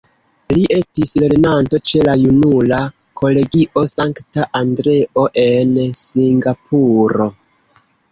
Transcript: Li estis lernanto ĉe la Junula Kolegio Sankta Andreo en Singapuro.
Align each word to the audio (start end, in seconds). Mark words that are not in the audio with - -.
Li 0.53 0.61
estis 0.75 1.11
lernanto 1.23 1.79
ĉe 1.89 1.99
la 2.07 2.15
Junula 2.21 2.79
Kolegio 3.21 3.83
Sankta 3.91 4.47
Andreo 4.61 5.27
en 5.43 5.77
Singapuro. 6.01 7.29